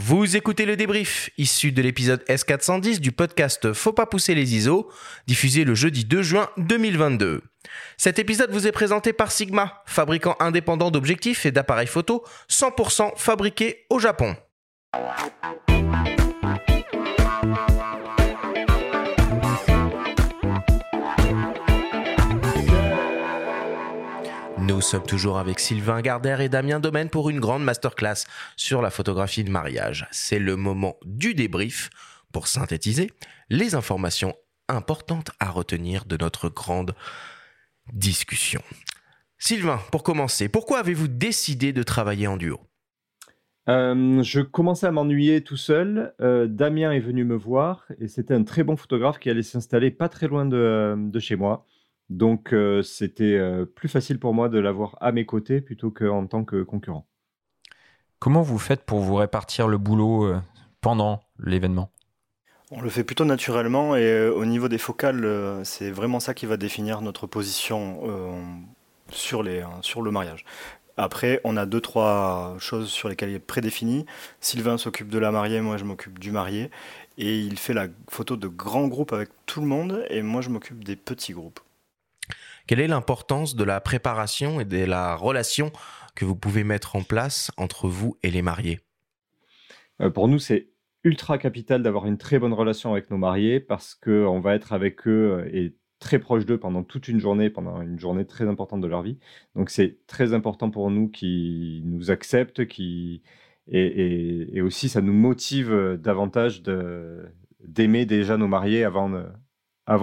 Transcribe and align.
Vous 0.00 0.36
écoutez 0.36 0.64
le 0.64 0.76
débrief, 0.76 1.28
issu 1.38 1.72
de 1.72 1.82
l'épisode 1.82 2.22
S410 2.28 3.00
du 3.00 3.10
podcast 3.10 3.72
Faut 3.72 3.92
pas 3.92 4.06
pousser 4.06 4.32
les 4.32 4.54
ISO, 4.54 4.88
diffusé 5.26 5.64
le 5.64 5.74
jeudi 5.74 6.04
2 6.04 6.22
juin 6.22 6.48
2022. 6.56 7.42
Cet 7.96 8.20
épisode 8.20 8.52
vous 8.52 8.68
est 8.68 8.72
présenté 8.72 9.12
par 9.12 9.32
Sigma, 9.32 9.82
fabricant 9.86 10.36
indépendant 10.38 10.92
d'objectifs 10.92 11.46
et 11.46 11.50
d'appareils 11.50 11.88
photo 11.88 12.24
100% 12.48 13.14
fabriqués 13.16 13.86
au 13.90 13.98
Japon. 13.98 14.36
Nous 24.60 24.80
sommes 24.80 25.06
toujours 25.06 25.38
avec 25.38 25.60
Sylvain 25.60 26.00
Gardère 26.00 26.40
et 26.40 26.48
Damien 26.48 26.80
Domaine 26.80 27.10
pour 27.10 27.30
une 27.30 27.38
grande 27.38 27.62
masterclass 27.62 28.24
sur 28.56 28.82
la 28.82 28.90
photographie 28.90 29.44
de 29.44 29.50
mariage. 29.50 30.06
C'est 30.10 30.40
le 30.40 30.56
moment 30.56 30.96
du 31.04 31.34
débrief 31.34 31.90
pour 32.32 32.48
synthétiser 32.48 33.10
les 33.50 33.74
informations 33.74 34.34
importantes 34.68 35.30
à 35.38 35.50
retenir 35.50 36.04
de 36.06 36.16
notre 36.16 36.48
grande 36.48 36.94
discussion. 37.92 38.60
Sylvain, 39.38 39.80
pour 39.92 40.02
commencer, 40.02 40.48
pourquoi 40.48 40.80
avez-vous 40.80 41.08
décidé 41.08 41.72
de 41.72 41.84
travailler 41.84 42.26
en 42.26 42.36
duo? 42.36 42.58
Euh, 43.68 44.22
je 44.22 44.40
commençais 44.40 44.86
à 44.86 44.92
m'ennuyer 44.92 45.42
tout 45.42 45.56
seul. 45.56 46.14
Euh, 46.20 46.46
Damien 46.46 46.90
est 46.92 47.00
venu 47.00 47.24
me 47.24 47.36
voir 47.36 47.84
et 48.00 48.08
c'était 48.08 48.34
un 48.34 48.42
très 48.42 48.64
bon 48.64 48.76
photographe 48.76 49.18
qui 49.18 49.30
allait 49.30 49.42
s'installer 49.42 49.90
pas 49.90 50.08
très 50.08 50.26
loin 50.26 50.46
de, 50.46 50.96
de 50.96 51.20
chez 51.20 51.36
moi. 51.36 51.66
Donc, 52.10 52.54
euh, 52.54 52.82
c'était 52.82 53.36
euh, 53.36 53.66
plus 53.66 53.88
facile 53.88 54.18
pour 54.18 54.32
moi 54.32 54.48
de 54.48 54.58
l'avoir 54.58 54.96
à 55.00 55.12
mes 55.12 55.26
côtés 55.26 55.60
plutôt 55.60 55.90
qu'en 55.90 56.26
tant 56.26 56.44
que 56.44 56.62
concurrent. 56.62 57.06
Comment 58.18 58.42
vous 58.42 58.58
faites 58.58 58.84
pour 58.84 59.00
vous 59.00 59.14
répartir 59.14 59.68
le 59.68 59.78
boulot 59.78 60.24
euh, 60.24 60.40
pendant 60.80 61.20
l'événement? 61.38 61.90
On 62.70 62.80
le 62.80 62.88
fait 62.90 63.04
plutôt 63.04 63.24
naturellement 63.24 63.96
et 63.96 64.28
au 64.28 64.44
niveau 64.44 64.68
des 64.68 64.76
focales, 64.76 65.62
c'est 65.64 65.90
vraiment 65.90 66.20
ça 66.20 66.34
qui 66.34 66.44
va 66.44 66.58
définir 66.58 67.00
notre 67.00 67.26
position 67.26 68.02
sur, 69.10 69.42
les, 69.42 69.64
sur 69.80 70.02
le 70.02 70.10
mariage. 70.10 70.44
Après, 70.98 71.40
on 71.44 71.56
a 71.56 71.64
deux, 71.64 71.80
trois 71.80 72.56
choses 72.58 72.90
sur 72.90 73.08
lesquelles 73.08 73.30
il 73.30 73.36
est 73.36 73.38
prédéfini. 73.38 74.04
Sylvain 74.40 74.76
s'occupe 74.76 75.08
de 75.08 75.18
la 75.18 75.30
mariée, 75.30 75.62
moi 75.62 75.78
je 75.78 75.84
m'occupe 75.84 76.18
du 76.18 76.30
marié. 76.30 76.70
Et 77.16 77.38
il 77.38 77.58
fait 77.58 77.72
la 77.72 77.86
photo 78.10 78.36
de 78.36 78.48
grands 78.48 78.88
groupes 78.88 79.14
avec 79.14 79.30
tout 79.46 79.62
le 79.62 79.66
monde 79.66 80.04
et 80.10 80.20
moi 80.20 80.42
je 80.42 80.50
m'occupe 80.50 80.84
des 80.84 80.96
petits 80.96 81.32
groupes. 81.32 81.60
Quelle 82.68 82.80
est 82.80 82.86
l'importance 82.86 83.56
de 83.56 83.64
la 83.64 83.80
préparation 83.80 84.60
et 84.60 84.66
de 84.66 84.84
la 84.84 85.16
relation 85.16 85.72
que 86.14 86.26
vous 86.26 86.36
pouvez 86.36 86.64
mettre 86.64 86.96
en 86.96 87.02
place 87.02 87.50
entre 87.56 87.88
vous 87.88 88.18
et 88.22 88.30
les 88.30 88.42
mariés? 88.42 88.80
Euh, 90.02 90.10
Pour 90.10 90.28
nous, 90.28 90.38
c'est 90.38 90.68
ultra 91.02 91.38
capital 91.38 91.82
d'avoir 91.82 92.04
une 92.04 92.18
très 92.18 92.38
bonne 92.38 92.52
relation 92.52 92.92
avec 92.92 93.10
nos 93.10 93.16
mariés 93.16 93.58
parce 93.58 93.94
qu'on 93.94 94.40
va 94.40 94.54
être 94.54 94.74
avec 94.74 95.08
eux 95.08 95.38
euh, 95.40 95.50
et 95.50 95.78
très 95.98 96.18
proche 96.18 96.44
d'eux 96.44 96.58
pendant 96.58 96.82
toute 96.82 97.08
une 97.08 97.20
journée, 97.20 97.48
pendant 97.48 97.80
une 97.80 97.98
journée 97.98 98.26
très 98.26 98.46
importante 98.46 98.82
de 98.82 98.86
leur 98.86 99.00
vie. 99.00 99.18
Donc 99.54 99.70
c'est 99.70 100.06
très 100.06 100.34
important 100.34 100.70
pour 100.70 100.90
nous 100.90 101.08
qu'ils 101.08 101.88
nous 101.88 102.10
acceptent, 102.10 102.66
qui 102.66 103.22
et, 103.66 104.60
aussi 104.60 104.90
ça 104.90 105.00
nous 105.00 105.14
motive 105.14 105.96
davantage 105.98 106.62
d'aimer 107.64 108.04
déjà 108.04 108.36
nos 108.36 108.46
mariés 108.46 108.84
avant, 108.84 109.08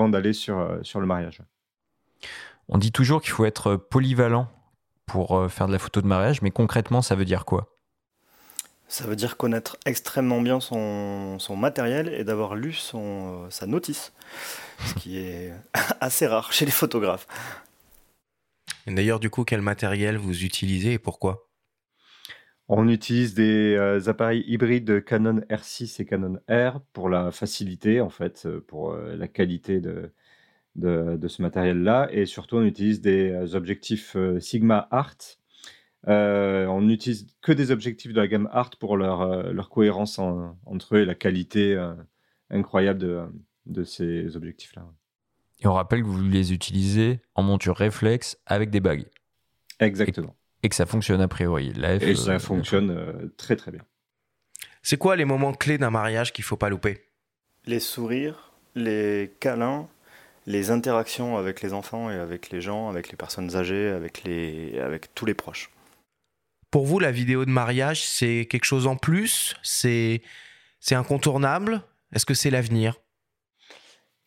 d'aller 0.09 0.33
sur 0.33 0.57
le 0.63 1.05
mariage. 1.05 1.43
On 2.67 2.77
dit 2.77 2.91
toujours 2.91 3.21
qu'il 3.21 3.31
faut 3.31 3.45
être 3.45 3.75
polyvalent 3.75 4.49
pour 5.05 5.37
euh, 5.37 5.47
faire 5.49 5.67
de 5.67 5.71
la 5.71 5.79
photo 5.79 6.01
de 6.01 6.07
mariage, 6.07 6.41
mais 6.41 6.51
concrètement, 6.51 7.01
ça 7.01 7.15
veut 7.15 7.25
dire 7.25 7.45
quoi? 7.45 7.71
Ça 8.87 9.05
veut 9.05 9.15
dire 9.15 9.37
connaître 9.37 9.77
extrêmement 9.85 10.41
bien 10.41 10.59
son, 10.59 11.37
matériel 11.57 12.13
et 12.13 12.23
d'avoir 12.23 12.55
lu 12.55 12.73
son, 12.73 13.45
euh, 13.45 13.49
sa 13.49 13.65
notice, 13.65 14.13
ce 14.85 14.93
qui 14.95 15.17
est 15.17 15.53
assez 16.01 16.27
rare 16.27 16.53
chez 16.53 16.65
les 16.65 16.71
photographes. 16.71 17.27
D'ailleurs, 18.87 19.19
du 19.19 19.29
coup, 19.29 19.43
quel 19.43 19.61
matériel 19.61 20.17
vous 20.17 20.43
utilisez 20.43 20.93
et 20.93 20.99
pourquoi? 20.99 21.47
On 22.67 22.87
utilise 22.89 23.35
des 23.35 23.75
euh, 23.75 24.07
appareils 24.07 24.43
hybrides 24.47 25.03
Canon 25.03 25.41
R6 25.51 26.01
et 26.01 26.05
Canon 26.05 26.39
R 26.49 26.81
pour 26.93 27.09
la 27.09 27.31
facilité, 27.31 28.01
en 28.01 28.09
fait, 28.09 28.47
pour 28.67 28.95
la 28.95 29.27
qualité 29.27 29.79
de, 29.79 30.11
de, 30.75 31.27
ce 31.27 31.41
matériel-là. 31.41 32.09
Et 32.11 32.25
surtout, 32.25 32.57
on 32.57 32.63
utilise 32.63 33.01
des 33.01 33.31
euh, 33.31 33.55
objectifs 33.55 34.15
euh, 34.15 34.39
Sigma 34.39 34.87
Art. 34.91 35.17
Euh, 36.07 36.65
on 36.67 36.81
n'utilise 36.81 37.27
que 37.41 37.51
des 37.51 37.71
objectifs 37.71 38.13
de 38.13 38.19
la 38.19 38.27
gamme 38.27 38.47
Art 38.51 38.71
pour 38.79 38.97
leur, 38.97 39.51
leur 39.51 39.69
cohérence 39.69 40.19
entre 40.19 40.95
eux 40.95 40.99
et 40.99 41.05
la 41.05 41.15
qualité 41.15 41.75
incroyable 42.51 42.99
de, 42.99 43.23
de 43.65 43.83
ces 43.83 44.37
objectifs-là. 44.37 44.85
Et 45.61 45.67
on 45.67 45.73
rappelle 45.73 46.03
que 46.03 46.07
vous 46.07 46.21
les 46.21 46.53
utilisez 46.53 47.21
en 47.33 47.41
monture 47.41 47.75
réflexe 47.75 48.37
avec 48.45 48.69
des 48.69 48.81
bagues. 48.81 49.05
Exactement. 49.79 50.35
Et, 50.61 50.69
que 50.69 50.75
ça 50.75 50.85
fonctionne 50.85 51.21
a 51.21 51.27
priori. 51.27 51.73
et 52.01 52.15
ça 52.15 52.37
fonctionne 52.37 53.31
très 53.35 53.55
très 53.55 53.71
bien. 53.71 53.81
C'est 54.83 54.97
quoi 54.97 55.15
les 55.15 55.25
moments 55.25 55.53
clés 55.53 55.79
d'un 55.79 55.89
mariage 55.89 56.33
qu'il 56.33 56.43
faut 56.43 56.57
pas 56.57 56.69
louper? 56.69 57.01
Les 57.65 57.79
sourires, 57.79 58.53
les 58.75 59.33
câlins, 59.39 59.87
les 60.45 60.71
interactions 60.71 61.37
avec 61.37 61.61
les 61.61 61.73
enfants 61.73 62.09
et 62.09 62.15
avec 62.15 62.49
les 62.49 62.61
gens, 62.61 62.89
avec 62.89 63.09
les 63.09 63.17
personnes 63.17 63.55
âgées, 63.55 63.89
avec, 63.89 64.23
les, 64.23 64.79
avec 64.79 65.13
tous 65.15 65.25
les 65.25 65.33
proches. 65.33 65.71
Pour 66.71 66.85
vous, 66.85 66.99
la 66.99 67.11
vidéo 67.11 67.45
de 67.45 67.49
mariage, 67.49 68.05
c'est 68.05 68.47
quelque 68.49 68.65
chose 68.65 68.85
en 68.85 68.95
plus? 68.95 69.55
C'est 69.63 70.21
incontournable? 70.91 71.81
Est-ce 72.13 72.25
que 72.25 72.33
c'est 72.33 72.49
l'avenir? 72.49 72.95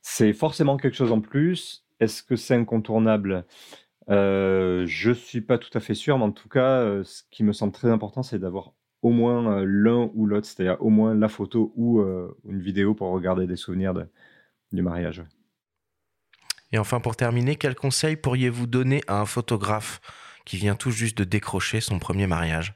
C'est 0.02 0.32
forcément 0.32 0.76
quelque 0.76 0.96
chose 0.96 1.12
en 1.12 1.20
plus. 1.20 1.84
Est-ce 2.00 2.22
que 2.22 2.36
c'est 2.36 2.54
incontournable? 2.54 3.44
Euh, 4.08 4.86
Je 4.86 5.10
ne 5.10 5.14
suis 5.14 5.42
pas 5.42 5.58
tout 5.58 5.70
à 5.74 5.80
fait 5.80 5.94
sûr, 5.94 6.16
mais 6.16 6.24
en 6.24 6.32
tout 6.32 6.48
cas, 6.48 6.80
euh, 6.80 7.04
ce 7.04 7.22
qui 7.30 7.44
me 7.44 7.52
semble 7.52 7.72
très 7.72 7.90
important, 7.90 8.22
c'est 8.22 8.38
d'avoir 8.38 8.72
au 9.02 9.10
moins 9.10 9.58
euh, 9.58 9.64
l'un 9.66 10.10
ou 10.14 10.26
l'autre, 10.26 10.46
c'est-à-dire 10.46 10.78
au 10.80 10.88
moins 10.88 11.14
la 11.14 11.28
photo 11.28 11.72
ou 11.76 12.00
une 12.48 12.60
vidéo 12.60 12.94
pour 12.94 13.10
regarder 13.10 13.46
des 13.46 13.56
souvenirs 13.56 13.94
du 14.72 14.82
mariage. 14.82 15.22
Et 16.72 16.78
enfin, 16.78 17.00
pour 17.00 17.16
terminer, 17.16 17.56
quel 17.56 17.74
conseil 17.74 18.16
pourriez-vous 18.16 18.66
donner 18.66 19.02
à 19.06 19.20
un 19.20 19.26
photographe 19.26 20.00
qui 20.44 20.56
vient 20.56 20.74
tout 20.74 20.90
juste 20.90 21.16
de 21.16 21.24
décrocher 21.24 21.80
son 21.80 21.98
premier 21.98 22.26
mariage? 22.26 22.74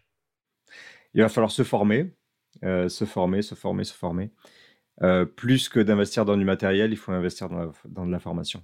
Il 1.14 1.20
va 1.20 1.28
falloir 1.28 1.50
se 1.50 1.62
former, 1.62 2.14
euh, 2.64 2.88
se 2.88 3.04
former, 3.04 3.42
se 3.42 3.54
former, 3.54 3.84
se 3.84 3.94
former. 3.94 4.30
Euh, 5.02 5.24
plus 5.24 5.68
que 5.68 5.80
d'investir 5.80 6.24
dans 6.24 6.36
du 6.36 6.44
matériel, 6.44 6.92
il 6.92 6.96
faut 6.96 7.12
investir 7.12 7.48
dans, 7.48 8.06
de 8.06 8.10
la 8.10 8.18
formation. 8.18 8.62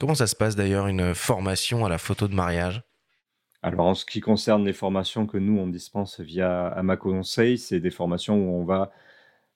Comment 0.00 0.14
ça 0.14 0.26
se 0.26 0.34
passe 0.34 0.56
d'ailleurs 0.56 0.86
une 0.88 1.14
formation 1.14 1.84
à 1.84 1.88
la 1.88 1.98
photo 1.98 2.26
de 2.26 2.34
mariage? 2.34 2.82
Alors, 3.62 3.86
en 3.86 3.94
ce 3.94 4.04
qui 4.04 4.20
concerne 4.20 4.64
les 4.64 4.72
formations 4.72 5.26
que 5.26 5.38
nous, 5.38 5.58
on 5.58 5.66
dispense 5.66 6.20
via 6.20 6.66
Amaco 6.68 7.10
Conseil, 7.10 7.56
c'est 7.56 7.80
des 7.80 7.90
formations 7.90 8.36
où 8.36 8.60
on 8.60 8.64
va 8.64 8.92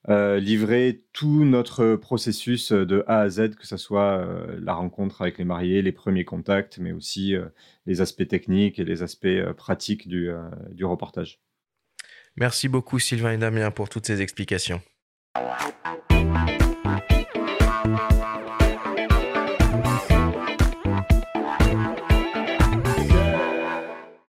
euh, 0.09 0.38
livrer 0.38 1.03
tout 1.12 1.44
notre 1.44 1.97
processus 1.97 2.72
euh, 2.72 2.86
de 2.86 3.04
A 3.09 3.20
à 3.20 3.28
Z, 3.28 3.56
que 3.56 3.66
ce 3.66 3.76
soit 3.76 4.19
euh, 4.19 4.59
la 4.62 4.72
rencontre 4.72 5.22
avec 5.22 5.38
les 5.38 5.44
mariés, 5.44 5.82
les 5.82 5.92
premiers 5.92 6.25
contacts, 6.25 6.78
mais 6.78 6.92
aussi 6.92 7.34
les 7.86 8.00
aspects 8.00 8.26
techniques 8.26 8.78
et 8.78 8.84
les 8.84 9.03
aspects 9.03 9.53
pratiques 9.56 10.08
du, 10.08 10.31
du 10.70 10.84
reportage. 10.84 11.41
Merci 12.37 12.69
beaucoup 12.69 12.98
Sylvain 12.98 13.32
et 13.32 13.38
Damien 13.38 13.70
pour 13.70 13.88
toutes 13.88 14.06
ces 14.06 14.22
explications. 14.22 14.81